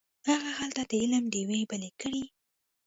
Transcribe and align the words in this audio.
هغه 0.29 0.49
هلته 0.59 0.81
د 0.89 0.91
علم 1.01 1.23
ډیوې 1.33 1.61
بلې 1.69 1.91
کړې. 2.01 2.23